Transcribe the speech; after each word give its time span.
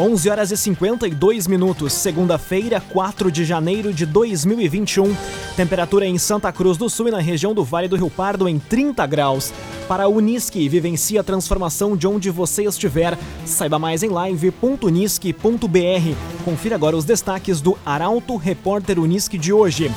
11 0.00 0.30
horas 0.30 0.52
e 0.52 0.56
52 0.56 1.48
minutos, 1.48 1.92
segunda-feira, 1.92 2.80
4 2.80 3.32
de 3.32 3.44
janeiro 3.44 3.92
de 3.92 4.06
2021. 4.06 5.12
Temperatura 5.56 6.06
em 6.06 6.16
Santa 6.18 6.52
Cruz 6.52 6.78
do 6.78 6.88
Sul 6.88 7.08
e 7.08 7.10
na 7.10 7.18
região 7.18 7.52
do 7.52 7.64
Vale 7.64 7.88
do 7.88 7.96
Rio 7.96 8.08
Pardo 8.08 8.48
em 8.48 8.60
30 8.60 9.04
graus. 9.06 9.52
Para 9.88 10.04
a 10.04 10.08
Unisque, 10.08 10.68
vivencie 10.68 11.18
a 11.18 11.24
transformação 11.24 11.96
de 11.96 12.06
onde 12.06 12.30
você 12.30 12.62
estiver. 12.62 13.18
Saiba 13.44 13.76
mais 13.76 14.04
em 14.04 14.08
live.unisque.br. 14.08 16.44
Confira 16.44 16.76
agora 16.76 16.96
os 16.96 17.04
destaques 17.04 17.60
do 17.60 17.76
Arauto 17.84 18.36
Repórter 18.36 19.00
Unisque 19.00 19.36
de 19.36 19.52
hoje. 19.52 19.90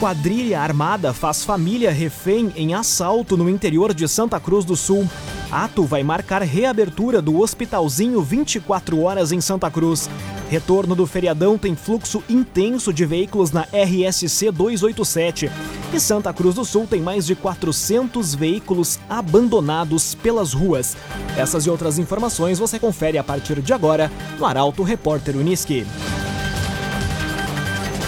Quadrilha 0.00 0.60
armada 0.60 1.12
faz 1.12 1.44
família 1.44 1.92
refém 1.92 2.52
em 2.56 2.74
assalto 2.74 3.36
no 3.36 3.48
interior 3.48 3.94
de 3.94 4.08
Santa 4.08 4.40
Cruz 4.40 4.64
do 4.64 4.74
Sul. 4.74 5.08
Ato 5.54 5.84
vai 5.84 6.02
marcar 6.02 6.42
reabertura 6.42 7.22
do 7.22 7.40
Hospitalzinho 7.40 8.20
24 8.20 9.00
horas 9.00 9.30
em 9.30 9.40
Santa 9.40 9.70
Cruz. 9.70 10.10
Retorno 10.50 10.96
do 10.96 11.06
feriadão 11.06 11.56
tem 11.56 11.76
fluxo 11.76 12.24
intenso 12.28 12.92
de 12.92 13.06
veículos 13.06 13.52
na 13.52 13.60
RSC 13.72 14.50
287. 14.50 15.48
E 15.92 16.00
Santa 16.00 16.32
Cruz 16.32 16.56
do 16.56 16.64
Sul 16.64 16.88
tem 16.88 17.00
mais 17.00 17.24
de 17.24 17.36
400 17.36 18.34
veículos 18.34 18.98
abandonados 19.08 20.16
pelas 20.16 20.52
ruas. 20.52 20.96
Essas 21.36 21.66
e 21.66 21.70
outras 21.70 22.00
informações 22.00 22.58
você 22.58 22.76
confere 22.76 23.16
a 23.16 23.22
partir 23.22 23.62
de 23.62 23.72
agora 23.72 24.10
no 24.40 24.46
Arauto 24.46 24.82
Repórter 24.82 25.36
Uniski. 25.36 25.86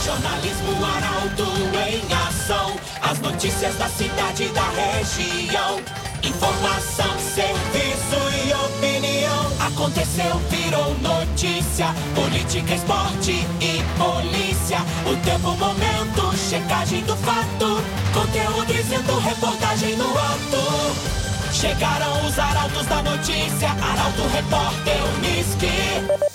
Jornalismo 0.05 0.84
Arauto 0.84 1.45
em 1.89 2.12
ação. 2.27 2.75
As 3.01 3.20
notícias 3.20 3.77
da 3.77 3.89
cidade 3.89 4.42
e 4.42 4.48
da 4.48 4.69
região. 4.69 6.05
Informação, 6.27 7.19
serviço 7.21 8.19
e 8.45 8.53
opinião. 8.53 9.47
Aconteceu, 9.61 10.37
virou 10.51 10.95
notícia. 10.98 11.87
Política, 12.15 12.75
esporte 12.75 13.47
e 13.61 13.83
polícia. 13.97 14.78
O 15.06 15.17
tempo, 15.25 15.53
momento, 15.56 16.37
checagem 16.37 17.05
do 17.05 17.17
fato. 17.17 17.81
Conteúdo 18.12 18.67
dizendo, 18.67 19.19
reportagem 19.20 19.97
no 19.97 20.11
ato. 20.11 21.17
Chegaram 21.53 22.27
os 22.27 22.39
arautos 22.39 22.87
da 22.87 23.03
notícia. 23.03 23.70
Arauto, 23.70 24.22
repórter, 24.34 24.97
Uniski. 25.19 26.27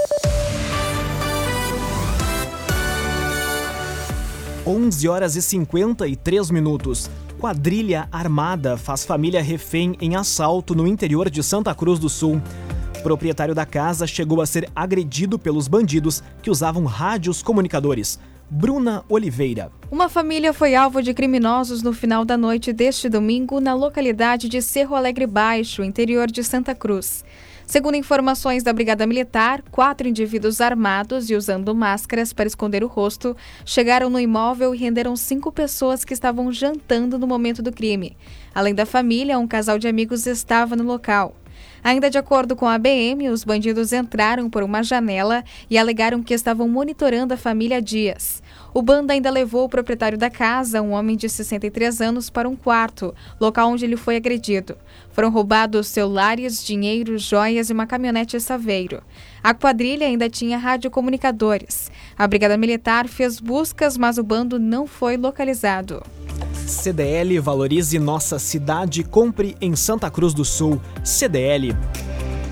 11 4.66 5.08
horas 5.08 5.36
e 5.36 5.42
53 5.42 6.50
minutos. 6.52 7.10
Quadrilha 7.42 8.08
armada 8.12 8.78
faz 8.78 9.04
família 9.04 9.42
refém 9.42 9.98
em 10.00 10.16
assalto 10.16 10.76
no 10.76 10.86
interior 10.86 11.28
de 11.28 11.42
Santa 11.42 11.74
Cruz 11.74 11.98
do 11.98 12.08
Sul. 12.08 12.40
proprietário 13.02 13.56
da 13.56 13.66
casa 13.66 14.06
chegou 14.06 14.42
a 14.42 14.46
ser 14.46 14.70
agredido 14.76 15.40
pelos 15.40 15.68
bandidos 15.68 16.22
que 16.44 16.52
usavam 16.52 16.86
rádios 16.86 17.42
comunicadores. 17.42 18.20
Bruna 18.48 19.04
Oliveira. 19.10 19.72
Uma 19.90 20.08
família 20.08 20.54
foi 20.54 20.76
alvo 20.76 21.02
de 21.02 21.16
criminosos 21.16 21.82
no 21.82 21.94
final 21.94 22.24
da 22.24 22.38
noite 22.38 22.72
deste 22.72 23.10
domingo 23.10 23.60
na 23.60 23.74
localidade 23.74 24.48
de 24.48 24.62
Cerro 24.62 24.96
Alegre 24.96 25.26
Baixo, 25.26 25.84
interior 25.84 26.30
de 26.30 26.44
Santa 26.44 26.76
Cruz. 26.76 27.26
Segundo 27.72 27.96
informações 27.96 28.64
da 28.64 28.74
Brigada 28.74 29.08
Militar, 29.08 29.64
quatro 29.72 30.06
indivíduos 30.06 30.60
armados 30.60 31.30
e 31.30 31.36
usando 31.36 31.74
máscaras 31.74 32.34
para 32.34 32.46
esconder 32.46 32.84
o 32.84 32.88
rosto 32.88 33.34
chegaram 33.64 34.10
no 34.10 34.20
imóvel 34.20 34.76
e 34.76 34.78
renderam 34.78 35.16
cinco 35.16 35.54
pessoas 35.54 36.04
que 36.04 36.14
estavam 36.14 36.52
jantando 36.52 37.18
no 37.18 37.26
momento 37.26 37.62
do 37.62 37.72
crime. 37.72 38.18
Além 38.54 38.76
da 38.76 38.86
família, 38.86 39.40
um 39.40 39.48
casal 39.48 39.80
de 39.80 39.88
amigos 39.88 40.28
estava 40.28 40.76
no 40.76 40.84
local. 40.84 41.34
Ainda 41.82 42.10
de 42.10 42.18
acordo 42.18 42.58
com 42.58 42.68
a 42.68 42.78
BM, 42.78 43.30
os 43.30 43.46
bandidos 43.46 43.94
entraram 43.94 44.50
por 44.50 44.64
uma 44.64 44.84
janela 44.84 45.42
e 45.70 45.78
alegaram 45.78 46.22
que 46.22 46.34
estavam 46.34 46.68
monitorando 46.68 47.34
a 47.34 47.38
família 47.38 47.82
dias. 47.82 48.44
O 48.74 48.82
bando 48.82 49.12
ainda 49.12 49.30
levou 49.30 49.66
o 49.66 49.70
proprietário 49.70 50.18
da 50.18 50.30
casa, 50.30 50.82
um 50.82 50.92
homem 50.92 51.18
de 51.18 51.28
63 51.28 52.00
anos, 52.00 52.30
para 52.30 52.48
um 52.48 52.56
quarto, 52.56 53.14
local 53.40 53.70
onde 53.70 53.84
ele 53.84 53.98
foi 53.98 54.16
agredido. 54.16 54.78
Foram 55.12 55.30
roubados 55.30 55.88
celulares, 55.88 56.64
dinheiro, 56.64 57.18
joias 57.18 57.70
e 57.70 57.74
uma 57.74 57.86
caminhonete 57.86 58.40
Saveiro. 58.40 59.04
A 59.44 59.54
quadrilha 59.54 60.08
ainda 60.08 60.30
tinha 60.30 60.58
radiocomunicadores. 60.58 61.92
A 62.18 62.26
Brigada 62.26 62.56
Militar 62.56 63.10
fez 63.10 63.42
buscas, 63.42 63.98
mas 63.98 64.18
o 64.18 64.24
bando 64.24 64.58
não 64.58 64.88
foi 64.88 65.18
localizado. 65.18 66.02
CDL 66.66 67.40
valorize 67.40 68.00
nossa 68.00 68.40
cidade, 68.40 69.04
compre 69.04 69.58
em 69.60 69.76
Santa 69.76 70.10
Cruz 70.10 70.34
do 70.34 70.46
Sul. 70.46 70.82
CDL. 71.04 71.76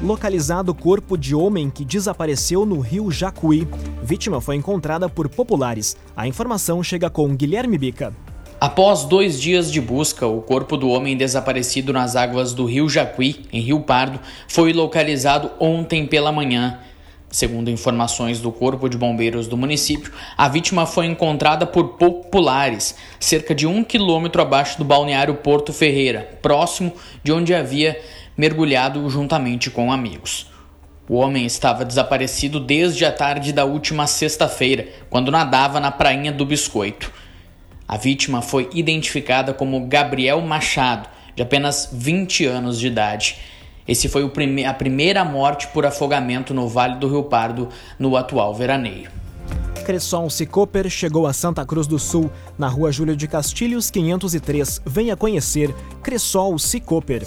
Localizado 0.01 0.73
corpo 0.73 1.17
de 1.17 1.35
homem 1.35 1.69
que 1.69 1.83
desapareceu 1.83 2.65
no 2.65 2.79
rio 2.79 3.11
Jacuí. 3.11 3.67
Vítima 4.01 4.39
foi 4.39 4.55
encontrada 4.55 5.09
por 5.09 5.27
populares. 5.27 5.97
A 6.15 6.25
informação 6.25 6.81
chega 6.81 7.09
com 7.09 7.35
Guilherme 7.35 7.77
Bica. 7.77 8.13
Após 8.61 9.03
dois 9.03 9.41
dias 9.41 9.69
de 9.69 9.81
busca, 9.81 10.25
o 10.25 10.41
corpo 10.41 10.77
do 10.77 10.87
homem 10.87 11.17
desaparecido 11.17 11.91
nas 11.91 12.15
águas 12.15 12.53
do 12.53 12.63
rio 12.63 12.87
Jacuí, 12.87 13.45
em 13.51 13.59
Rio 13.59 13.81
Pardo, 13.81 14.21
foi 14.47 14.71
localizado 14.71 15.51
ontem 15.59 16.05
pela 16.05 16.31
manhã. 16.31 16.79
Segundo 17.31 17.69
informações 17.69 18.39
do 18.39 18.51
Corpo 18.51 18.89
de 18.89 18.97
Bombeiros 18.97 19.47
do 19.47 19.55
município, 19.55 20.11
a 20.35 20.49
vítima 20.49 20.87
foi 20.87 21.05
encontrada 21.05 21.63
por 21.63 21.89
populares, 21.89 22.95
cerca 23.19 23.53
de 23.53 23.67
um 23.67 23.83
quilômetro 23.83 24.41
abaixo 24.41 24.79
do 24.79 24.83
balneário 24.83 25.35
Porto 25.35 25.71
Ferreira, 25.71 26.27
próximo 26.41 26.91
de 27.23 27.31
onde 27.31 27.53
havia 27.53 28.01
mergulhado 28.39 29.09
juntamente 29.09 29.69
com 29.69 29.91
amigos. 29.91 30.47
O 31.09 31.15
homem 31.15 31.45
estava 31.45 31.83
desaparecido 31.83 32.57
desde 32.57 33.03
a 33.03 33.11
tarde 33.11 33.51
da 33.51 33.65
última 33.65 34.07
sexta-feira, 34.07 34.87
quando 35.09 35.29
nadava 35.29 35.77
na 35.77 35.91
prainha 35.91 36.31
do 36.31 36.45
Biscoito. 36.45 37.11
A 37.85 37.97
vítima 37.97 38.41
foi 38.41 38.69
identificada 38.73 39.53
como 39.53 39.87
Gabriel 39.87 40.39
Machado, 40.39 41.09
de 41.35 41.43
apenas 41.43 41.89
20 41.91 42.45
anos 42.45 42.79
de 42.79 42.87
idade. 42.87 43.35
Esse 43.85 44.07
foi 44.07 44.25
prime 44.29 44.63
a 44.63 44.73
primeira 44.73 45.25
morte 45.25 45.67
por 45.67 45.85
afogamento 45.85 46.53
no 46.53 46.65
Vale 46.65 46.95
do 46.95 47.09
Rio 47.09 47.23
Pardo 47.23 47.67
no 47.99 48.15
atual 48.15 48.55
veraneio. 48.55 49.11
Cresson 49.85 50.29
Cicoper 50.29 50.89
chegou 50.89 51.27
a 51.27 51.33
Santa 51.33 51.65
Cruz 51.65 51.87
do 51.87 51.99
Sul, 51.99 52.31
na 52.57 52.69
rua 52.69 52.89
Júlio 52.89 53.17
de 53.17 53.27
Castilhos 53.27 53.91
503. 53.91 54.81
Venha 54.85 55.17
conhecer 55.17 55.75
Cressol 56.01 56.57
Cicoper. 56.57 57.25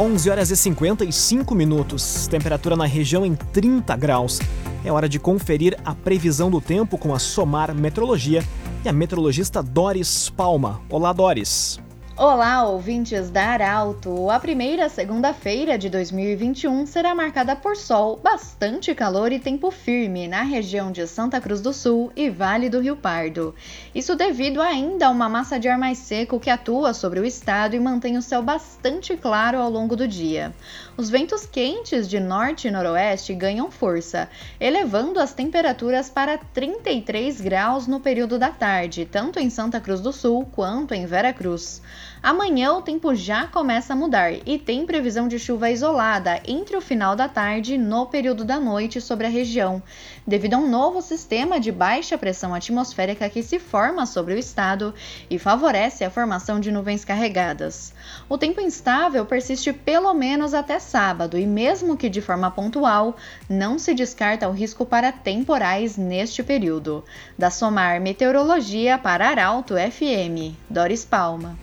11 0.00 0.30
horas 0.30 0.50
e 0.50 0.56
55 0.56 1.54
minutos. 1.54 2.26
Temperatura 2.26 2.74
na 2.74 2.86
região 2.86 3.26
em 3.26 3.34
30 3.34 3.94
graus. 3.98 4.40
É 4.82 4.90
hora 4.90 5.06
de 5.06 5.18
conferir 5.18 5.78
a 5.84 5.94
previsão 5.94 6.50
do 6.50 6.58
tempo 6.58 6.96
com 6.96 7.14
a 7.14 7.18
Somar 7.18 7.74
Metrologia 7.74 8.42
e 8.82 8.88
a 8.88 8.94
meteorologista 8.94 9.62
Doris 9.62 10.30
Palma. 10.30 10.80
Olá, 10.88 11.12
Doris. 11.12 11.78
Olá, 12.22 12.64
ouvintes 12.68 13.30
da 13.30 13.46
Arauto! 13.46 14.28
A 14.28 14.38
primeira 14.38 14.90
segunda-feira 14.90 15.78
de 15.78 15.88
2021 15.88 16.84
será 16.84 17.14
marcada 17.14 17.56
por 17.56 17.74
sol, 17.74 18.20
bastante 18.22 18.94
calor 18.94 19.32
e 19.32 19.38
tempo 19.38 19.70
firme 19.70 20.28
na 20.28 20.42
região 20.42 20.92
de 20.92 21.06
Santa 21.06 21.40
Cruz 21.40 21.62
do 21.62 21.72
Sul 21.72 22.12
e 22.14 22.28
Vale 22.28 22.68
do 22.68 22.78
Rio 22.78 22.94
Pardo. 22.94 23.54
Isso 23.94 24.14
devido 24.14 24.60
ainda 24.60 25.06
a 25.06 25.10
uma 25.10 25.30
massa 25.30 25.58
de 25.58 25.66
ar 25.66 25.78
mais 25.78 25.96
seco 25.96 26.38
que 26.38 26.50
atua 26.50 26.92
sobre 26.92 27.20
o 27.20 27.24
estado 27.24 27.74
e 27.74 27.80
mantém 27.80 28.18
o 28.18 28.22
céu 28.22 28.42
bastante 28.42 29.16
claro 29.16 29.56
ao 29.56 29.70
longo 29.70 29.96
do 29.96 30.06
dia. 30.06 30.54
Os 30.98 31.08
ventos 31.08 31.46
quentes 31.46 32.06
de 32.06 32.20
norte 32.20 32.68
e 32.68 32.70
noroeste 32.70 33.32
ganham 33.32 33.70
força, 33.70 34.28
elevando 34.60 35.18
as 35.18 35.32
temperaturas 35.32 36.10
para 36.10 36.36
33 36.36 37.40
graus 37.40 37.86
no 37.86 37.98
período 37.98 38.38
da 38.38 38.50
tarde, 38.50 39.08
tanto 39.10 39.38
em 39.38 39.48
Santa 39.48 39.80
Cruz 39.80 40.02
do 40.02 40.12
Sul 40.12 40.44
quanto 40.52 40.92
em 40.92 41.06
Vera 41.06 41.32
Cruz. 41.32 41.80
Amanhã 42.22 42.74
o 42.74 42.82
tempo 42.82 43.14
já 43.14 43.46
começa 43.46 43.94
a 43.94 43.96
mudar 43.96 44.34
e 44.46 44.58
tem 44.58 44.84
previsão 44.84 45.26
de 45.26 45.38
chuva 45.38 45.70
isolada 45.70 46.38
entre 46.46 46.76
o 46.76 46.80
final 46.80 47.16
da 47.16 47.26
tarde 47.26 47.74
e 47.74 47.78
no 47.78 48.04
período 48.04 48.44
da 48.44 48.60
noite 48.60 49.00
sobre 49.00 49.26
a 49.26 49.30
região, 49.30 49.82
devido 50.26 50.52
a 50.52 50.58
um 50.58 50.68
novo 50.68 51.00
sistema 51.00 51.58
de 51.58 51.72
baixa 51.72 52.18
pressão 52.18 52.54
atmosférica 52.54 53.30
que 53.30 53.42
se 53.42 53.58
forma 53.58 54.04
sobre 54.04 54.34
o 54.34 54.38
estado 54.38 54.94
e 55.30 55.38
favorece 55.38 56.04
a 56.04 56.10
formação 56.10 56.60
de 56.60 56.70
nuvens 56.70 57.06
carregadas. 57.06 57.94
O 58.28 58.36
tempo 58.36 58.60
instável 58.60 59.24
persiste 59.24 59.72
pelo 59.72 60.12
menos 60.12 60.52
até 60.52 60.78
sábado 60.78 61.38
e, 61.38 61.46
mesmo 61.46 61.96
que 61.96 62.10
de 62.10 62.20
forma 62.20 62.50
pontual, 62.50 63.16
não 63.48 63.78
se 63.78 63.94
descarta 63.94 64.46
o 64.46 64.52
risco 64.52 64.84
para 64.84 65.10
temporais 65.10 65.96
neste 65.96 66.42
período. 66.42 67.02
Da 67.38 67.48
Somar 67.48 67.98
Meteorologia 67.98 68.98
para 68.98 69.26
Arauto 69.26 69.74
FM, 69.76 70.54
Doris 70.68 71.02
Palma. 71.02 71.56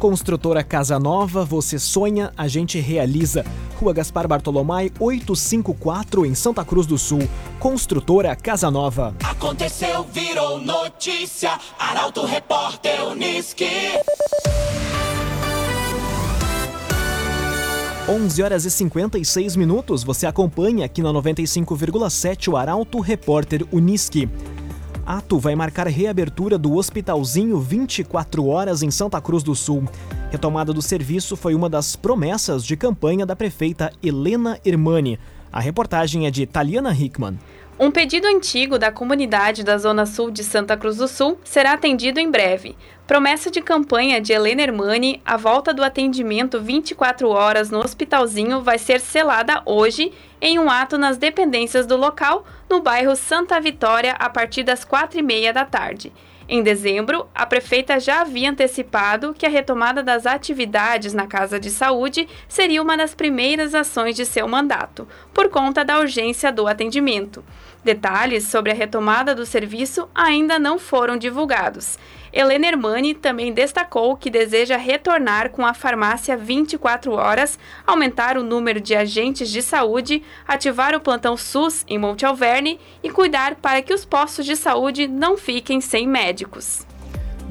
Construtora 0.00 0.64
Casa 0.64 0.98
Nova, 0.98 1.44
você 1.44 1.78
sonha, 1.78 2.32
a 2.34 2.48
gente 2.48 2.80
realiza. 2.80 3.44
Rua 3.78 3.92
Gaspar 3.92 4.26
Bartolomai, 4.26 4.90
854, 4.98 6.24
em 6.24 6.34
Santa 6.34 6.64
Cruz 6.64 6.86
do 6.86 6.96
Sul. 6.96 7.28
Construtora 7.58 8.34
Casa 8.34 8.70
Nova. 8.70 9.14
Aconteceu, 9.22 10.06
virou 10.10 10.58
notícia. 10.58 11.50
Arauto 11.78 12.24
Repórter 12.24 13.08
Uniski. 13.08 13.66
11 18.08 18.42
horas 18.42 18.64
e 18.64 18.70
56 18.70 19.54
minutos, 19.54 20.02
você 20.02 20.26
acompanha 20.26 20.84
aqui 20.84 21.00
na 21.00 21.10
95,7 21.10 22.48
o 22.48 22.56
Arauto 22.56 22.98
Repórter 23.00 23.64
Uniski. 23.70 24.28
Ato 25.10 25.40
vai 25.40 25.56
marcar 25.56 25.88
reabertura 25.88 26.56
do 26.56 26.76
Hospitalzinho 26.76 27.58
24 27.58 28.46
horas 28.46 28.80
em 28.80 28.92
Santa 28.92 29.20
Cruz 29.20 29.42
do 29.42 29.56
Sul. 29.56 29.82
Retomada 30.30 30.72
do 30.72 30.80
serviço 30.80 31.34
foi 31.34 31.52
uma 31.52 31.68
das 31.68 31.96
promessas 31.96 32.64
de 32.64 32.76
campanha 32.76 33.26
da 33.26 33.34
prefeita 33.34 33.90
Helena 34.00 34.56
Hermani. 34.64 35.18
A 35.50 35.58
reportagem 35.58 36.28
é 36.28 36.30
de 36.30 36.46
Taliana 36.46 36.94
Hickman. 36.94 37.40
Um 37.82 37.90
pedido 37.90 38.26
antigo 38.26 38.78
da 38.78 38.92
comunidade 38.92 39.64
da 39.64 39.78
Zona 39.78 40.04
Sul 40.04 40.30
de 40.30 40.44
Santa 40.44 40.76
Cruz 40.76 40.98
do 40.98 41.08
Sul 41.08 41.40
será 41.42 41.72
atendido 41.72 42.20
em 42.20 42.30
breve. 42.30 42.76
Promessa 43.06 43.50
de 43.50 43.62
campanha 43.62 44.20
de 44.20 44.34
Helena 44.34 44.60
Hermani, 44.60 45.22
a 45.24 45.38
volta 45.38 45.72
do 45.72 45.82
atendimento 45.82 46.60
24 46.60 47.30
horas 47.30 47.70
no 47.70 47.78
hospitalzinho 47.78 48.60
vai 48.60 48.76
ser 48.76 49.00
selada 49.00 49.62
hoje 49.64 50.12
em 50.42 50.58
um 50.58 50.70
ato 50.70 50.98
nas 50.98 51.16
dependências 51.16 51.86
do 51.86 51.96
local, 51.96 52.44
no 52.68 52.82
bairro 52.82 53.16
Santa 53.16 53.58
Vitória, 53.58 54.12
a 54.18 54.28
partir 54.28 54.62
das 54.62 54.84
quatro 54.84 55.18
e 55.18 55.22
meia 55.22 55.50
da 55.50 55.64
tarde. 55.64 56.12
Em 56.52 56.64
dezembro, 56.64 57.28
a 57.32 57.46
prefeita 57.46 58.00
já 58.00 58.22
havia 58.22 58.50
antecipado 58.50 59.32
que 59.32 59.46
a 59.46 59.48
retomada 59.48 60.02
das 60.02 60.26
atividades 60.26 61.14
na 61.14 61.24
Casa 61.24 61.60
de 61.60 61.70
Saúde 61.70 62.28
seria 62.48 62.82
uma 62.82 62.96
das 62.96 63.14
primeiras 63.14 63.72
ações 63.72 64.16
de 64.16 64.26
seu 64.26 64.48
mandato, 64.48 65.06
por 65.32 65.48
conta 65.48 65.84
da 65.84 66.00
urgência 66.00 66.50
do 66.50 66.66
atendimento. 66.66 67.44
Detalhes 67.84 68.48
sobre 68.48 68.72
a 68.72 68.74
retomada 68.74 69.32
do 69.32 69.46
serviço 69.46 70.08
ainda 70.12 70.58
não 70.58 70.76
foram 70.76 71.16
divulgados. 71.16 71.96
Helena 72.32 72.68
Hermani 72.68 73.14
também 73.14 73.52
destacou 73.52 74.16
que 74.16 74.30
deseja 74.30 74.76
retornar 74.76 75.50
com 75.50 75.66
a 75.66 75.74
farmácia 75.74 76.36
24 76.36 77.12
horas, 77.12 77.58
aumentar 77.86 78.38
o 78.38 78.42
número 78.42 78.80
de 78.80 78.94
agentes 78.94 79.50
de 79.50 79.60
saúde, 79.62 80.22
ativar 80.46 80.94
o 80.94 81.00
plantão 81.00 81.36
SUS 81.36 81.84
em 81.88 81.98
Monte 81.98 82.24
Alverne 82.24 82.78
e 83.02 83.10
cuidar 83.10 83.56
para 83.56 83.82
que 83.82 83.92
os 83.92 84.04
postos 84.04 84.46
de 84.46 84.54
saúde 84.54 85.08
não 85.08 85.36
fiquem 85.36 85.80
sem 85.80 86.06
médicos. 86.06 86.86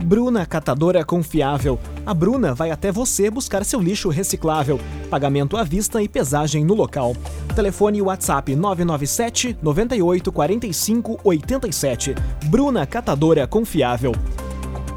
Bruna 0.03 0.45
Catadora 0.45 1.03
Confiável. 1.03 1.77
A 2.05 2.13
Bruna 2.13 2.55
vai 2.55 2.71
até 2.71 2.89
você 2.89 3.29
buscar 3.29 3.65
seu 3.65 3.81
lixo 3.81 4.07
reciclável. 4.07 4.79
Pagamento 5.09 5.57
à 5.57 5.63
vista 5.63 6.01
e 6.01 6.07
pesagem 6.07 6.63
no 6.63 6.73
local. 6.73 7.15
Telefone 7.53 8.01
WhatsApp 8.01 8.55
997 8.55 9.57
98 9.61 10.31
45 10.31 11.19
87. 11.21 12.15
Bruna 12.45 12.85
Catadora 12.85 13.45
Confiável. 13.45 14.13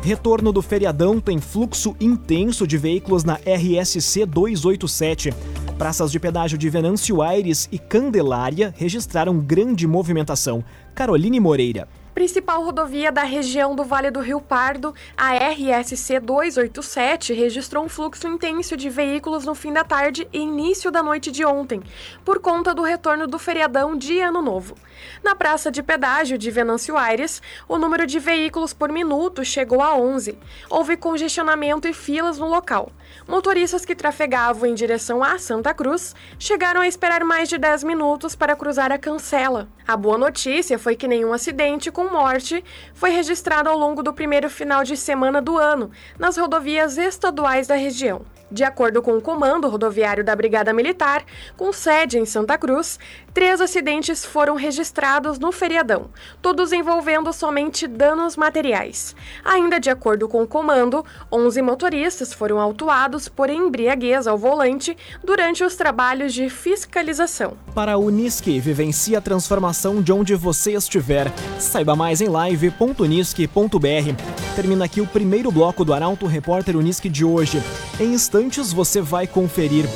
Retorno 0.05 0.53
do 0.53 0.61
feriadão 0.61 1.21
tem 1.21 1.41
fluxo 1.41 1.95
intenso 2.01 2.67
de 2.67 2.77
veículos 2.77 3.23
na 3.23 3.35
RSC 3.35 4.27
287. 4.27 5.33
Praças 5.79 6.11
de 6.11 6.19
pedágio 6.19 6.59
de 6.59 6.69
Venâncio 6.69 7.23
Aires 7.23 7.69
e 7.71 7.79
Candelária 7.79 8.75
registraram 8.77 9.39
grande 9.39 9.87
movimentação. 9.87 10.65
Caroline 10.93 11.39
Moreira. 11.39 11.89
Principal 12.13 12.65
rodovia 12.65 13.13
da 13.13 13.23
região 13.23 13.77
do 13.77 13.85
Vale 13.85 14.11
do 14.11 14.19
Rio 14.19 14.41
Pardo, 14.41 14.93
a 15.17 15.35
RSC 15.35 16.19
287 16.19 17.33
registrou 17.33 17.85
um 17.85 17.89
fluxo 17.89 18.27
intenso 18.27 18.77
de 18.77 18.91
veículos 18.91 19.47
no 19.47 19.55
fim 19.55 19.73
da 19.73 19.85
tarde 19.85 20.29
e 20.33 20.41
início 20.41 20.91
da 20.91 21.03
noite 21.03 21.31
de 21.31 21.45
ontem, 21.45 21.81
por 22.25 22.41
conta 22.41 22.75
do 22.75 22.83
retorno 22.83 23.27
do 23.29 23.39
feriadão 23.39 23.97
de 23.97 24.19
Ano 24.19 24.43
Novo. 24.43 24.75
Na 25.23 25.35
praça 25.35 25.71
de 25.71 25.83
pedágio 25.83 26.37
de 26.37 26.51
Venâncio 26.51 26.97
Aires, 26.97 27.41
o 27.69 27.79
número 27.79 28.07
de 28.07 28.19
veículos 28.19 28.73
por 28.73 28.91
minuto 28.91 29.45
chegou 29.45 29.81
a 29.81 29.95
11. 29.95 30.39
Houve 30.69 30.97
congestionamento 30.97 31.87
e 31.87 31.93
filas 31.93 32.39
no 32.39 32.47
local. 32.47 32.91
Motoristas 33.27 33.85
que 33.85 33.95
trafegavam 33.95 34.69
em 34.69 34.75
direção 34.75 35.23
a 35.23 35.39
Santa 35.39 35.73
Cruz 35.73 36.15
chegaram 36.39 36.81
a 36.81 36.89
esperar 36.89 37.25
mais 37.25 37.49
de 37.49 37.59
10 37.59 37.85
minutos 37.85 38.35
para 38.35 38.57
cruzar 38.57 38.91
a 38.91 38.99
cancela. 38.99 39.69
A 39.87 39.97
boa 39.97 40.19
notícia 40.19 40.79
foi 40.79 40.97
que 40.97 41.09
nenhum 41.09 41.33
acidente 41.33 41.91
com 41.91 42.11
morte 42.11 42.65
foi 42.95 43.11
registrado 43.11 43.69
ao 43.69 43.79
longo 43.79 44.03
do 44.03 44.13
primeiro 44.13 44.49
final 44.49 44.85
de 44.85 44.97
semana 44.97 45.41
do 45.41 45.59
ano 45.59 45.91
nas 46.19 46.37
rodovias 46.37 46.99
estaduais 46.99 47.67
da 47.67 47.75
região. 47.75 48.25
De 48.53 48.65
acordo 48.65 49.01
com 49.01 49.17
o 49.17 49.23
Comando 49.23 49.67
Rodoviário 49.67 50.23
da 50.23 50.37
Brigada 50.37 50.75
Militar, 50.75 51.25
com 51.57 51.73
sede 51.73 52.19
em 52.19 52.27
Santa 52.27 52.59
Cruz, 52.59 52.99
três 53.33 53.63
acidentes 53.63 54.27
foram 54.27 54.57
registrados 54.57 55.39
no 55.39 55.51
feriadão, 55.51 56.11
todos 56.43 56.71
envolvendo 56.71 57.33
somente 57.33 57.87
danos 57.87 58.37
materiais. 58.37 59.17
Ainda 59.43 59.81
de 59.81 59.89
acordo 59.89 60.29
com 60.29 60.43
o 60.43 60.47
comando, 60.47 61.03
11 61.33 61.63
motoristas 61.63 62.35
foram 62.35 62.61
autuados 62.61 63.27
por 63.27 63.49
embriaguez 63.49 64.27
ao 64.27 64.37
volante 64.37 64.95
durante 65.25 65.65
os 65.65 65.75
trabalhos 65.75 66.35
de 66.35 66.51
fiscalização. 66.51 67.57
Para 67.75 67.95
a 67.95 67.97
Unisque, 67.97 68.61
vivencie 68.61 69.17
a 69.17 69.21
transformação 69.23 70.03
de 70.03 70.13
onde 70.13 70.35
você 70.35 70.73
estiver. 70.73 71.33
Saiba 71.59 71.97
mais 71.97 72.21
em 72.21 72.29
live.unisque.br. 72.29 74.32
Termina 74.55 74.85
aqui 74.85 75.01
o 75.01 75.07
primeiro 75.07 75.51
bloco 75.51 75.85
do 75.85 75.95
Arauto 75.95 76.27
Repórter 76.27 76.77
Unisque 76.77 77.09
de 77.09 77.25
hoje. 77.25 77.63
Em 77.99 78.13
instantes 78.13 78.73
você 78.73 79.01
vai 79.01 79.27
conferir. 79.27 79.87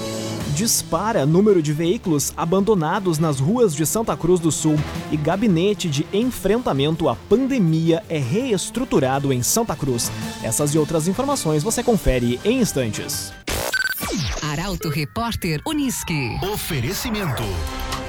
Dispara 0.55 1.26
número 1.26 1.61
de 1.61 1.75
veículos 1.75 2.32
abandonados 2.35 3.19
nas 3.19 3.38
ruas 3.38 3.75
de 3.75 3.85
Santa 3.85 4.17
Cruz 4.17 4.41
do 4.41 4.50
Sul 4.50 4.76
e 5.12 5.17
gabinete 5.17 5.91
de 5.91 6.06
enfrentamento 6.11 7.06
à 7.11 7.14
pandemia 7.14 8.03
é 8.08 8.17
reestruturado 8.17 9.31
em 9.31 9.43
Santa 9.43 9.76
Cruz. 9.76 10.11
Essas 10.43 10.75
e 10.75 10.79
outras 10.79 11.06
informações 11.06 11.62
você 11.62 11.82
confere 11.82 12.41
em 12.43 12.58
instantes. 12.61 13.35
Arauto 14.41 14.88
Repórter 14.88 15.61
Unisque. 15.67 16.38
Oferecimento. 16.43 17.43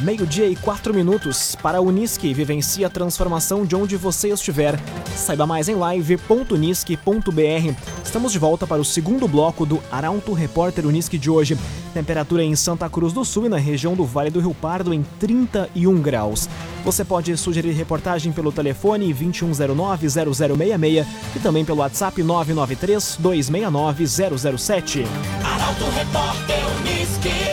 Meio-dia 0.00 0.48
e 0.48 0.56
quatro 0.56 0.92
minutos 0.92 1.54
para 1.54 1.78
a 1.78 1.80
Unisque. 1.80 2.34
Vivencie 2.34 2.84
a 2.84 2.90
transformação 2.90 3.64
de 3.64 3.76
onde 3.76 3.96
você 3.96 4.28
estiver. 4.28 4.76
Saiba 5.16 5.46
mais 5.46 5.68
em 5.68 5.76
live.unisque.br. 5.76 7.74
Estamos 8.04 8.32
de 8.32 8.38
volta 8.38 8.66
para 8.66 8.80
o 8.80 8.84
segundo 8.84 9.28
bloco 9.28 9.64
do 9.64 9.80
Arauto 9.90 10.32
Repórter 10.32 10.86
Unisque 10.86 11.16
de 11.16 11.30
hoje. 11.30 11.56
Temperatura 11.94 12.42
em 12.42 12.56
Santa 12.56 12.90
Cruz 12.90 13.12
do 13.12 13.24
Sul 13.24 13.46
e 13.46 13.48
na 13.48 13.56
região 13.56 13.94
do 13.94 14.04
Vale 14.04 14.30
do 14.30 14.40
Rio 14.40 14.52
Pardo 14.52 14.92
em 14.92 15.04
31 15.20 16.02
graus. 16.02 16.48
Você 16.84 17.04
pode 17.04 17.36
sugerir 17.36 17.70
reportagem 17.72 18.32
pelo 18.32 18.50
telefone 18.50 19.14
2109-0066 19.14 21.06
e 21.36 21.38
também 21.38 21.64
pelo 21.64 21.78
WhatsApp 21.78 22.20
993-269-007. 22.20 25.06
Arauto 25.44 25.84
Repórter 25.96 26.64
Unisque. 26.80 27.43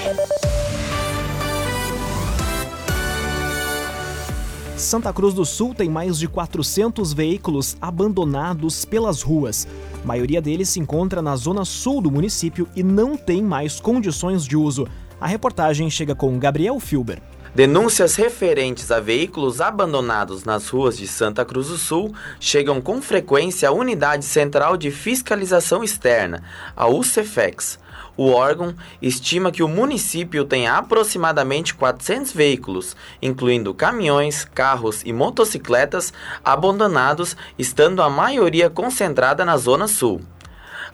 Santa 4.82 5.14
Cruz 5.14 5.36
do 5.36 5.46
Sul 5.46 5.76
tem 5.76 5.88
mais 5.88 6.18
de 6.18 6.28
400 6.28 7.14
veículos 7.14 7.78
abandonados 7.80 8.84
pelas 8.84 9.22
ruas. 9.22 9.68
A 10.04 10.08
maioria 10.08 10.42
deles 10.42 10.70
se 10.70 10.80
encontra 10.80 11.22
na 11.22 11.36
zona 11.36 11.64
sul 11.64 12.02
do 12.02 12.10
município 12.10 12.68
e 12.76 12.82
não 12.82 13.16
tem 13.16 13.44
mais 13.44 13.80
condições 13.80 14.44
de 14.44 14.58
uso. 14.58 14.88
A 15.20 15.28
reportagem 15.28 15.88
chega 15.90 16.16
com 16.16 16.40
Gabriel 16.40 16.80
Filber. 16.80 17.22
Denúncias 17.54 18.16
referentes 18.16 18.92
a 18.92 19.00
veículos 19.00 19.62
abandonados 19.62 20.46
nas 20.46 20.68
ruas 20.70 20.98
de 20.98 21.08
Santa 21.08 21.46
Cruz 21.46 21.68
do 21.68 21.78
Sul 21.78 22.12
chegam 22.40 22.82
com 22.82 23.02
frequência 23.02 23.70
à 23.70 23.72
Unidade 23.72 24.26
Central 24.26 24.78
de 24.78 24.90
Fiscalização 24.90 25.84
Externa, 25.84 26.44
a 26.76 26.88
UCFEX. 26.88 27.78
O 28.24 28.34
órgão 28.34 28.76
estima 29.02 29.52
que 29.52 29.64
o 29.64 29.68
município 29.68 30.46
tem 30.46 30.68
aproximadamente 30.68 31.74
400 31.74 32.32
veículos, 32.32 32.96
incluindo 33.20 33.74
caminhões, 33.74 34.46
carros 34.46 35.02
e 35.04 35.12
motocicletas 35.12 36.14
abandonados, 36.46 37.36
estando 37.58 38.00
a 38.00 38.12
maioria 38.12 38.70
concentrada 38.70 39.44
na 39.44 39.58
Zona 39.58 39.88
Sul. 39.88 40.22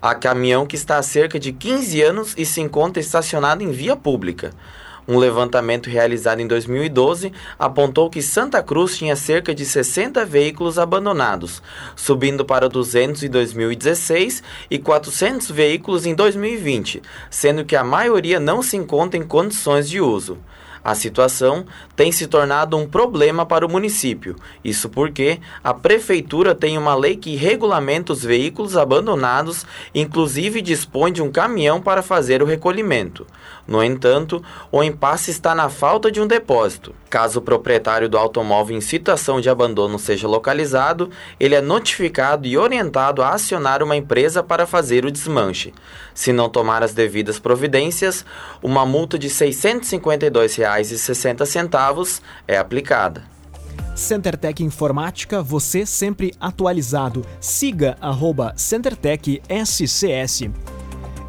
Há 0.01 0.15
caminhão 0.15 0.65
que 0.65 0.77
está 0.77 0.97
há 0.97 1.03
cerca 1.03 1.37
de 1.37 1.51
15 1.51 2.01
anos 2.01 2.33
e 2.37 2.45
se 2.45 2.61
encontra 2.61 3.01
estacionado 3.01 3.61
em 3.61 3.71
via 3.71 3.97
pública. 3.97 4.53
Um 5.07 5.17
levantamento 5.17 5.89
realizado 5.89 6.41
em 6.41 6.47
2012 6.47 7.31
apontou 7.57 8.09
que 8.09 8.21
Santa 8.21 8.61
Cruz 8.61 8.97
tinha 8.97 9.15
cerca 9.15 9.55
de 9.55 9.63
60 9.63 10.25
veículos 10.25 10.77
abandonados, 10.77 11.61
subindo 11.95 12.43
para 12.43 12.67
200 12.67 13.23
em 13.23 13.29
2016 13.29 14.43
e 14.69 14.77
400 14.77 15.49
veículos 15.51 16.05
em 16.05 16.13
2020, 16.13 17.01
sendo 17.29 17.63
que 17.63 17.77
a 17.77 17.85
maioria 17.85 18.37
não 18.37 18.61
se 18.61 18.75
encontra 18.75 19.17
em 19.17 19.23
condições 19.23 19.87
de 19.87 20.01
uso. 20.01 20.37
A 20.87 20.95
situação 20.95 21.65
tem 21.97 22.13
se 22.13 22.27
tornado 22.27 22.77
um 22.77 22.87
problema 22.87 23.45
para 23.45 23.65
o 23.65 23.69
município. 23.69 24.37
Isso 24.63 24.87
porque 24.87 25.37
a 25.61 25.73
prefeitura 25.73 26.55
tem 26.55 26.77
uma 26.77 26.95
lei 26.95 27.17
que 27.17 27.35
regulamenta 27.35 28.13
os 28.13 28.23
veículos 28.23 28.77
abandonados, 28.77 29.65
inclusive 29.93 30.61
dispõe 30.61 31.11
de 31.11 31.21
um 31.21 31.29
caminhão 31.29 31.81
para 31.81 32.01
fazer 32.01 32.41
o 32.41 32.45
recolhimento. 32.45 33.27
No 33.67 33.83
entanto, 33.83 34.41
o 34.71 34.81
impasse 34.81 35.29
está 35.29 35.53
na 35.53 35.67
falta 35.67 36.09
de 36.09 36.21
um 36.21 36.25
depósito. 36.25 36.95
Caso 37.09 37.39
o 37.39 37.41
proprietário 37.41 38.07
do 38.07 38.17
automóvel 38.17 38.77
em 38.77 38.81
situação 38.81 39.41
de 39.41 39.49
abandono 39.49 39.99
seja 39.99 40.25
localizado, 40.25 41.09
ele 41.37 41.53
é 41.53 41.61
notificado 41.61 42.47
e 42.47 42.57
orientado 42.57 43.21
a 43.21 43.31
acionar 43.31 43.83
uma 43.83 43.97
empresa 43.97 44.41
para 44.41 44.65
fazer 44.65 45.05
o 45.05 45.11
desmanche. 45.11 45.73
Se 46.13 46.31
não 46.31 46.47
tomar 46.47 46.81
as 46.81 46.93
devidas 46.93 47.39
providências, 47.39 48.25
uma 48.61 48.85
multa 48.85 49.19
de 49.19 49.27
R$ 49.27 49.33
652,60 50.81 52.21
é 52.47 52.57
aplicada. 52.57 53.23
CenterTech 53.95 54.63
Informática, 54.63 55.41
você 55.41 55.85
sempre 55.85 56.31
atualizado. 56.39 57.25
Siga 57.39 57.97
arroba 57.99 58.53
CenterTech 58.55 59.41
SCS. 59.49 60.49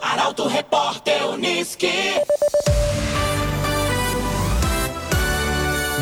Arauto 0.00 0.48
Repórter 0.48 1.28
Unisque. 1.28 1.90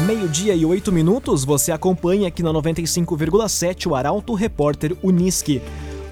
Meio-dia 0.08 0.54
e 0.54 0.64
oito 0.64 0.90
minutos, 0.90 1.44
você 1.44 1.70
acompanha 1.70 2.28
aqui 2.28 2.42
na 2.42 2.50
95,7 2.50 3.86
o 3.86 3.94
Arauto 3.94 4.32
Repórter 4.32 4.96
Unisque. 5.02 5.60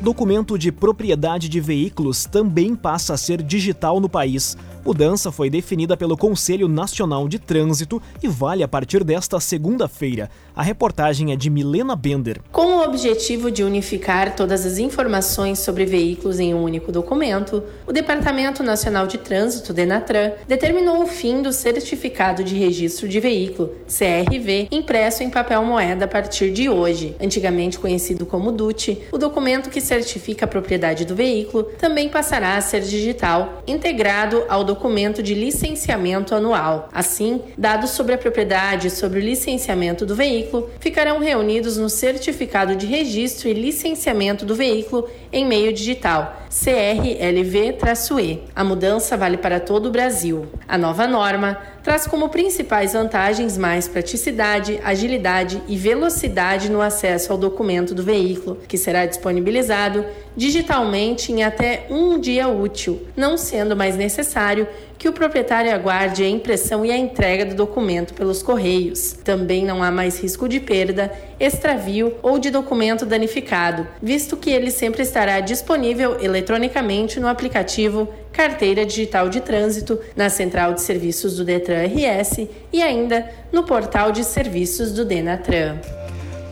Documento 0.02 0.58
de 0.58 0.70
propriedade 0.70 1.48
de 1.48 1.58
veículos 1.62 2.26
também 2.26 2.76
passa 2.76 3.14
a 3.14 3.16
ser 3.16 3.42
digital 3.42 3.98
no 3.98 4.06
país. 4.06 4.54
Mudança 4.84 5.32
foi 5.32 5.48
definida 5.48 5.96
pelo 5.96 6.14
Conselho 6.14 6.68
Nacional 6.68 7.26
de 7.26 7.38
Trânsito 7.38 8.02
e 8.22 8.28
vale 8.28 8.62
a 8.62 8.68
partir 8.68 9.02
desta 9.02 9.40
segunda-feira. 9.40 10.30
A 10.56 10.62
reportagem 10.62 11.32
é 11.32 11.36
de 11.36 11.50
Milena 11.50 11.94
Bender. 11.94 12.40
Com 12.50 12.76
o 12.76 12.82
objetivo 12.82 13.50
de 13.50 13.62
unificar 13.62 14.34
todas 14.34 14.64
as 14.64 14.78
informações 14.78 15.58
sobre 15.58 15.84
veículos 15.84 16.40
em 16.40 16.54
um 16.54 16.62
único 16.62 16.90
documento, 16.90 17.62
o 17.86 17.92
Departamento 17.92 18.62
Nacional 18.62 19.06
de 19.06 19.18
Trânsito, 19.18 19.74
DENATRAN, 19.74 20.32
determinou 20.48 21.02
o 21.02 21.06
fim 21.06 21.42
do 21.42 21.52
Certificado 21.52 22.42
de 22.42 22.54
Registro 22.54 23.06
de 23.06 23.20
Veículo, 23.20 23.74
CRV, 23.86 24.68
impresso 24.72 25.22
em 25.22 25.28
papel 25.28 25.62
moeda 25.62 26.06
a 26.06 26.08
partir 26.08 26.50
de 26.50 26.70
hoje. 26.70 27.14
Antigamente 27.20 27.78
conhecido 27.78 28.24
como 28.24 28.50
DUT, 28.50 29.02
o 29.12 29.18
documento 29.18 29.68
que 29.68 29.82
certifica 29.82 30.46
a 30.46 30.48
propriedade 30.48 31.04
do 31.04 31.14
veículo 31.14 31.64
também 31.78 32.08
passará 32.08 32.56
a 32.56 32.62
ser 32.62 32.80
digital, 32.80 33.62
integrado 33.66 34.42
ao 34.48 34.64
documento 34.64 35.22
de 35.22 35.34
licenciamento 35.34 36.34
anual. 36.34 36.88
Assim, 36.94 37.42
dados 37.58 37.90
sobre 37.90 38.14
a 38.14 38.18
propriedade 38.18 38.86
e 38.86 38.90
sobre 38.90 39.18
o 39.18 39.22
licenciamento 39.22 40.06
do 40.06 40.16
veículo 40.16 40.45
ficarão 40.80 41.18
reunidos 41.18 41.76
no 41.76 41.88
Certificado 41.88 42.76
de 42.76 42.86
Registro 42.86 43.48
e 43.48 43.52
Licenciamento 43.52 44.44
do 44.44 44.54
Veículo 44.54 45.08
em 45.32 45.44
meio 45.44 45.72
digital, 45.72 46.45
CRLV-E. 46.64 48.42
A 48.54 48.64
mudança 48.64 49.16
vale 49.16 49.36
para 49.36 49.60
todo 49.60 49.86
o 49.86 49.90
Brasil. 49.90 50.46
A 50.66 50.78
nova 50.78 51.06
norma 51.06 51.58
traz 51.82 52.06
como 52.06 52.30
principais 52.30 52.94
vantagens 52.94 53.58
mais 53.58 53.86
praticidade, 53.86 54.80
agilidade 54.82 55.62
e 55.68 55.76
velocidade 55.76 56.70
no 56.70 56.80
acesso 56.80 57.30
ao 57.30 57.38
documento 57.38 57.94
do 57.94 58.02
veículo, 58.02 58.58
que 58.66 58.78
será 58.78 59.04
disponibilizado 59.04 60.04
digitalmente 60.34 61.30
em 61.30 61.44
até 61.44 61.86
um 61.90 62.18
dia 62.18 62.48
útil, 62.48 63.06
não 63.16 63.36
sendo 63.36 63.76
mais 63.76 63.96
necessário 63.96 64.66
que 64.98 65.08
o 65.08 65.12
proprietário 65.12 65.72
aguarde 65.72 66.24
a 66.24 66.28
impressão 66.28 66.84
e 66.84 66.90
a 66.90 66.96
entrega 66.96 67.44
do 67.44 67.54
documento 67.54 68.14
pelos 68.14 68.42
correios. 68.42 69.12
Também 69.12 69.64
não 69.64 69.82
há 69.82 69.90
mais 69.90 70.18
risco 70.20 70.48
de 70.48 70.58
perda, 70.58 71.12
extravio 71.38 72.14
ou 72.22 72.38
de 72.38 72.50
documento 72.50 73.04
danificado, 73.04 73.86
visto 74.02 74.36
que 74.36 74.50
ele 74.50 74.70
sempre 74.70 75.02
estará 75.02 75.40
disponível 75.40 76.18
eletronicamente 76.20 77.20
no 77.20 77.28
aplicativo 77.28 78.08
Carteira 78.32 78.84
Digital 78.84 79.28
de 79.28 79.40
Trânsito, 79.40 79.98
na 80.14 80.28
Central 80.28 80.74
de 80.74 80.82
Serviços 80.82 81.36
do 81.36 81.44
Detran 81.44 81.86
RS 81.86 82.48
e 82.72 82.82
ainda 82.82 83.30
no 83.52 83.64
portal 83.64 84.12
de 84.12 84.24
serviços 84.24 84.92
do 84.92 85.04
Denatran. 85.04 85.78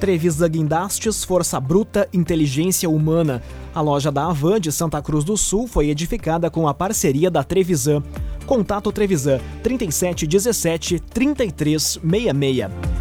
Trevisa 0.01 0.47
Guindastes, 0.49 1.25
Força 1.25 1.59
Bruta, 1.59 2.09
Inteligência 2.13 2.91
Humana. 2.91 3.43
A 3.75 3.81
loja 3.81 4.13
da 4.13 4.27
Avan 4.27 4.61
de 4.61 4.71
Santa 4.71 5.01
Cruz 5.01 5.25
do 5.25 5.37
Sul 5.37 5.67
foi 5.67 5.89
edificada 5.89 6.51
com 6.51 6.69
a 6.69 6.75
parceria 6.75 7.31
da 7.31 7.43
Trevisan. 7.43 8.03
Contato 8.47 8.93
Trevisan 8.93 9.41
3717 9.63 11.01
3366. 11.01 12.94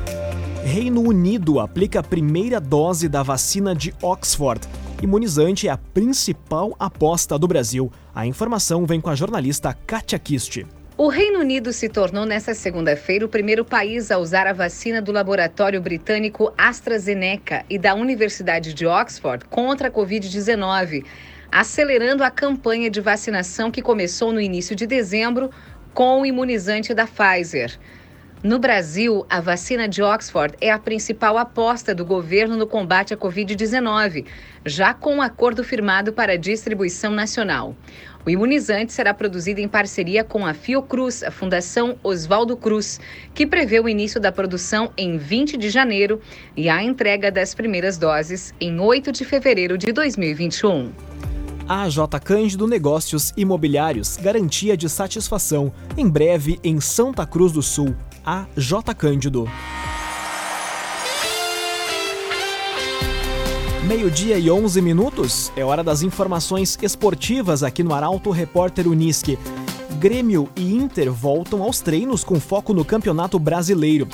Reino 0.66 1.02
Unido 1.02 1.60
aplica 1.60 2.00
a 2.00 2.04
primeira 2.04 2.58
dose 2.58 3.10
da 3.10 3.22
vacina 3.22 3.76
de 3.76 3.94
Oxford. 4.02 4.66
Imunizante 5.02 5.68
é 5.68 5.72
a 5.72 5.78
principal 5.78 6.74
aposta 6.80 7.38
do 7.38 7.46
Brasil. 7.48 7.92
A 8.16 8.26
informação 8.26 8.86
vem 8.86 9.02
com 9.02 9.10
a 9.10 9.16
jornalista 9.16 9.78
Katia 9.86 10.18
Kist. 10.18 10.66
O 10.98 11.10
Reino 11.10 11.40
Unido 11.40 11.74
se 11.74 11.90
tornou 11.90 12.26
nesta 12.26 12.54
segunda-feira 12.54 13.26
o 13.26 13.30
primeiro 13.30 13.66
país 13.66 14.10
a 14.10 14.18
usar 14.18 14.48
a 14.48 14.54
vacina 14.54 15.02
do 15.02 15.12
laboratório 15.12 15.82
britânico 15.82 16.54
AstraZeneca 16.58 17.66
e 17.70 17.78
da 17.78 17.94
Universidade 17.94 18.74
de 18.74 18.86
Oxford 18.86 19.44
contra 19.50 19.90
a 19.90 19.92
Covid-19, 19.92 21.04
acelerando 21.52 22.24
a 22.24 22.32
campanha 22.32 22.90
de 22.90 23.02
vacinação 23.02 23.70
que 23.70 23.82
começou 23.82 24.32
no 24.32 24.40
início 24.40 24.78
de 24.78 24.88
dezembro 24.88 25.50
com 25.94 26.22
o 26.22 26.26
imunizante 26.26 26.94
da 26.94 27.06
Pfizer. 27.06 27.78
No 28.44 28.60
Brasil, 28.60 29.26
a 29.30 29.40
vacina 29.40 29.88
de 29.88 30.04
Oxford 30.04 30.54
é 30.60 30.70
a 30.70 30.78
principal 30.78 31.38
aposta 31.38 31.96
do 31.96 32.04
governo 32.04 32.58
no 32.58 32.68
combate 32.68 33.14
à 33.14 33.18
Covid-19, 33.18 34.26
já 34.66 34.94
com 34.94 35.16
um 35.16 35.22
acordo 35.22 35.64
firmado 35.64 36.12
para 36.12 36.38
distribuição 36.38 37.14
nacional. 37.14 37.74
O 38.26 38.30
imunizante 38.30 38.92
será 38.92 39.14
produzido 39.14 39.62
em 39.62 39.68
parceria 39.70 40.26
com 40.26 40.46
a 40.46 40.54
Fiocruz, 40.54 41.24
a 41.24 41.32
Fundação 41.32 41.98
Oswaldo 42.04 42.58
Cruz, 42.58 43.00
que 43.34 43.48
prevê 43.48 43.80
o 43.80 43.88
início 43.88 44.20
da 44.20 44.30
produção 44.30 44.92
em 44.98 45.18
20 45.18 45.56
de 45.56 45.70
janeiro 45.70 46.20
e 46.54 46.68
a 46.68 46.84
entrega 46.84 47.32
das 47.32 47.56
primeiras 47.56 47.98
doses 47.98 48.54
em 48.60 48.78
8 48.78 49.14
de 49.14 49.24
fevereiro 49.24 49.78
de 49.78 49.94
2021. 49.94 50.92
A 51.66 51.88
J 51.88 52.20
Cândido 52.20 52.68
Negócios 52.68 53.32
Imobiliários, 53.38 54.18
garantia 54.18 54.76
de 54.76 54.90
satisfação. 54.90 55.72
Em 55.96 56.10
breve 56.10 56.60
em 56.62 56.82
Santa 56.82 57.26
Cruz 57.26 57.54
do 57.54 57.62
Sul. 57.62 57.96
A 58.26 58.46
J 58.56 58.94
Cândido. 58.94 59.50
Meio-dia 63.86 64.38
e 64.40 64.50
11 64.50 64.82
minutos, 64.82 65.52
é 65.58 65.66
hora 65.66 65.84
das 65.84 66.04
informações 66.04 66.80
esportivas 66.82 67.64
aqui 67.64 67.84
no 67.84 67.94
Arauto 67.94 68.32
Repórter 68.32 68.88
Unisque. 68.88 69.38
Grêmio 70.00 70.50
e 70.56 70.74
Inter 70.74 71.12
voltam 71.12 71.62
aos 71.62 71.82
treinos 71.82 72.24
com 72.24 72.40
foco 72.40 72.74
no 72.74 72.86
Campeonato 72.86 73.38
Brasileiro. 73.38 74.08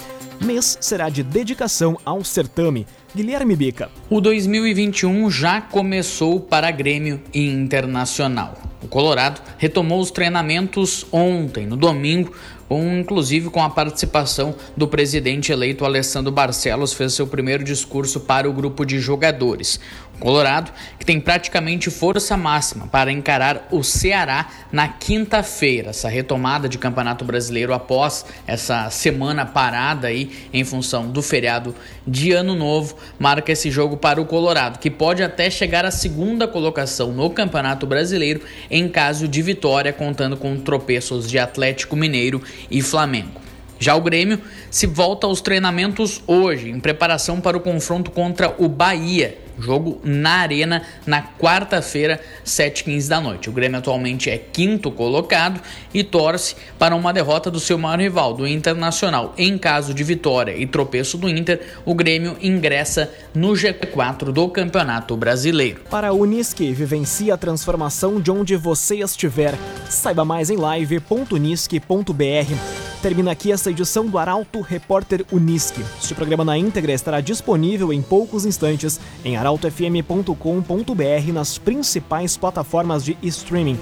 Mês 0.43 0.79
será 0.81 1.07
de 1.09 1.21
dedicação 1.21 1.95
ao 2.03 2.23
certame. 2.23 2.87
Guilherme 3.15 3.55
Bica. 3.55 3.91
O 4.09 4.19
2021 4.19 5.29
já 5.29 5.61
começou 5.61 6.39
para 6.39 6.71
Grêmio 6.71 7.21
e 7.31 7.47
Internacional. 7.47 8.55
O 8.81 8.87
Colorado 8.87 9.41
retomou 9.57 9.99
os 9.99 10.09
treinamentos 10.09 11.05
ontem, 11.11 11.67
no 11.67 11.75
domingo, 11.75 12.33
com, 12.69 12.99
inclusive 12.99 13.49
com 13.49 13.63
a 13.63 13.69
participação 13.69 14.53
do 14.77 14.87
presidente 14.87 15.51
eleito 15.51 15.83
Alessandro 15.83 16.31
Barcelos, 16.31 16.93
fez 16.93 17.13
seu 17.13 17.25
primeiro 17.25 17.63
discurso 17.63 18.19
para 18.19 18.47
o 18.47 18.53
grupo 18.53 18.85
de 18.85 18.99
jogadores. 18.99 19.79
O 20.15 20.19
Colorado, 20.19 20.71
que 20.99 21.05
tem 21.05 21.19
praticamente 21.19 21.89
força 21.89 22.35
máxima 22.35 22.87
para 22.87 23.09
encarar 23.09 23.69
o 23.71 23.81
Ceará 23.83 24.49
na 24.69 24.87
quinta-feira, 24.87 25.91
essa 25.91 26.09
retomada 26.09 26.67
de 26.67 26.77
Campeonato 26.77 27.23
Brasileiro 27.23 27.73
após 27.73 28.25
essa 28.45 28.89
semana 28.89 29.45
parada 29.45 30.07
aí 30.07 30.29
em 30.51 30.65
função 30.65 31.09
do 31.09 31.21
feriado 31.21 31.73
de 32.05 32.33
Ano 32.33 32.53
Novo, 32.53 32.97
marca 33.17 33.53
esse 33.53 33.71
jogo 33.71 33.95
para 33.95 34.21
o 34.21 34.25
Colorado, 34.25 34.77
que 34.77 34.91
pode 34.91 35.23
até 35.23 35.49
chegar 35.49 35.85
à 35.85 35.91
segunda 35.91 36.47
colocação 36.47 37.13
no 37.13 37.29
Campeonato 37.29 37.87
Brasileiro 37.87 38.41
em 38.69 38.89
caso 38.89 39.25
de 39.25 39.41
vitória, 39.41 39.93
contando 39.93 40.35
com 40.35 40.59
tropeços 40.59 41.29
de 41.29 41.39
Atlético 41.39 41.95
Mineiro 41.95 42.43
e 42.69 42.81
Flamengo. 42.81 43.39
Já 43.79 43.95
o 43.95 44.01
Grêmio 44.01 44.41
se 44.69 44.85
volta 44.85 45.25
aos 45.25 45.41
treinamentos 45.41 46.21
hoje, 46.27 46.69
em 46.69 46.79
preparação 46.79 47.39
para 47.39 47.55
o 47.55 47.61
confronto 47.61 48.11
contra 48.11 48.53
o 48.57 48.67
Bahia 48.67 49.37
Jogo 49.59 49.99
na 50.03 50.39
Arena 50.39 50.83
na 51.05 51.21
quarta-feira, 51.21 52.19
7h15 52.45 53.07
da 53.07 53.21
noite. 53.21 53.49
O 53.49 53.51
Grêmio 53.51 53.79
atualmente 53.79 54.29
é 54.29 54.37
quinto 54.37 54.91
colocado 54.91 55.61
e 55.93 56.03
torce 56.03 56.55
para 56.77 56.95
uma 56.95 57.13
derrota 57.13 57.51
do 57.51 57.59
seu 57.59 57.77
maior 57.77 57.99
rival, 57.99 58.33
do 58.33 58.47
Internacional. 58.47 59.33
Em 59.37 59.57
caso 59.57 59.93
de 59.93 60.03
vitória 60.03 60.55
e 60.55 60.65
tropeço 60.65 61.17
do 61.17 61.29
Inter, 61.29 61.61
o 61.85 61.93
Grêmio 61.93 62.37
ingressa 62.41 63.11
no 63.33 63.49
G4 63.49 64.31
do 64.31 64.47
Campeonato 64.49 65.15
Brasileiro. 65.15 65.81
Para 65.89 66.09
a 66.09 66.13
Unisque, 66.13 66.71
vivencie 66.71 67.31
a 67.31 67.37
transformação 67.37 68.19
de 68.19 68.31
onde 68.31 68.55
você 68.55 68.97
estiver. 68.97 69.55
Saiba 69.89 70.23
mais 70.23 70.49
em 70.49 70.57
live.unisque.br. 70.57 72.89
Termina 73.01 73.31
aqui 73.31 73.49
esta 73.49 73.71
edição 73.71 74.07
do 74.07 74.17
Arauto 74.17 74.59
Repórter 74.59 75.25
Unisque. 75.31 75.81
Este 76.01 76.13
programa 76.13 76.43
na 76.43 76.57
íntegra 76.57 76.91
estará 76.91 77.21
disponível 77.21 77.93
em 77.93 78.01
poucos 78.01 78.45
instantes 78.45 78.99
em 79.23 79.37
arautofm.com.br 79.49 81.33
nas 81.33 81.57
principais 81.57 82.37
plataformas 82.37 83.03
de 83.03 83.17
streaming. 83.23 83.79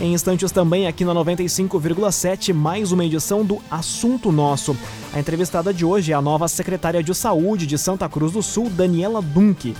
Em 0.00 0.12
instantes 0.12 0.50
também 0.50 0.88
aqui 0.88 1.04
na 1.04 1.14
95,7, 1.14 2.52
mais 2.52 2.90
uma 2.90 3.04
edição 3.04 3.44
do 3.44 3.60
Assunto 3.70 4.32
Nosso. 4.32 4.76
A 5.12 5.20
entrevistada 5.20 5.72
de 5.72 5.84
hoje 5.84 6.10
é 6.10 6.14
a 6.16 6.20
nova 6.20 6.48
secretária 6.48 7.00
de 7.02 7.14
Saúde 7.14 7.64
de 7.64 7.78
Santa 7.78 8.08
Cruz 8.08 8.32
do 8.32 8.42
Sul, 8.42 8.68
Daniela 8.68 9.22
Dunk. 9.22 9.76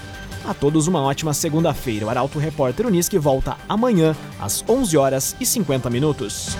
A 0.46 0.54
todos 0.54 0.87
uma 0.87 1.00
ótima 1.00 1.35
segunda-feira. 1.35 2.06
O 2.06 2.11
Arauto 2.11 2.38
Repórter 2.38 2.87
Unisque 2.87 3.18
volta 3.18 3.56
amanhã 3.68 4.14
às 4.40 4.62
11 4.68 4.96
horas 4.96 5.35
e 5.40 5.46
50 5.46 5.90
minutos. 5.90 6.56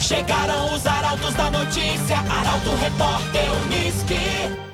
Chegaram 0.00 0.74
os 0.74 0.86
arautos 0.86 1.34
da 1.34 1.50
notícia, 1.50 2.16
Arauto 2.16 2.70
Repórter 2.76 3.44
Unisque. 3.66 4.71